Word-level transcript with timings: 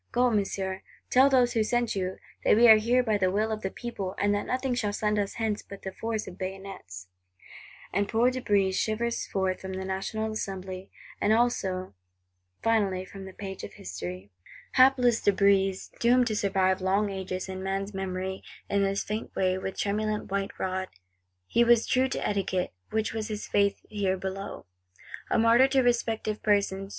Go, 0.11 0.31
Monsieur, 0.31 0.81
tell 1.11 1.29
these 1.29 1.53
who 1.53 1.63
sent 1.63 1.95
you 1.95 2.17
that 2.43 2.55
we 2.55 2.67
are 2.67 2.77
here 2.77 3.03
by 3.03 3.19
the 3.19 3.29
will 3.29 3.51
of 3.51 3.61
the 3.61 3.69
People, 3.69 4.15
and 4.17 4.33
that 4.33 4.47
nothing 4.47 4.73
shall 4.73 4.91
send 4.91 5.19
us 5.19 5.35
hence 5.35 5.61
but 5.61 5.83
the 5.83 5.91
force 5.91 6.25
of 6.25 6.39
bayonets!' 6.39 7.07
And 7.93 8.09
poor 8.09 8.31
De 8.31 8.41
Brézé 8.41 8.73
shivers 8.73 9.27
forth 9.27 9.61
from 9.61 9.73
the 9.73 9.85
National 9.85 10.31
Assembly;—and 10.31 11.31
also 11.33 11.83
(if 11.83 11.83
it 11.83 11.83
be 11.83 11.83
not 11.83 11.83
in 11.85 11.85
one 11.85 11.93
faintest 11.93 12.63
glimmer, 12.63 12.79
months 12.79 12.91
later) 12.91 13.03
finally 13.03 13.05
from 13.05 13.25
the 13.25 13.37
page 13.37 13.63
of 13.63 13.73
History!— 13.73 14.31
Hapless 14.71 15.21
De 15.21 15.31
Brézé; 15.31 15.99
doomed 15.99 16.25
to 16.25 16.35
survive 16.35 16.81
long 16.81 17.11
ages, 17.11 17.47
in 17.47 17.61
men's 17.61 17.93
memory, 17.93 18.41
in 18.67 18.81
this 18.81 19.03
faint 19.03 19.35
way, 19.35 19.55
with 19.59 19.77
tremulent 19.77 20.31
white 20.31 20.57
rod! 20.57 20.87
He 21.45 21.63
was 21.63 21.85
true 21.85 22.07
to 22.09 22.27
Etiquette, 22.27 22.73
which 22.89 23.13
was 23.13 23.27
his 23.27 23.45
Faith 23.45 23.85
here 23.87 24.17
below; 24.17 24.65
a 25.29 25.37
martyr 25.37 25.67
to 25.67 25.83
respect 25.83 26.27
of 26.27 26.41
persons. 26.41 26.89